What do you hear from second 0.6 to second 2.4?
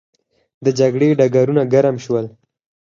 د جګړې ډګرونه ګرم شول.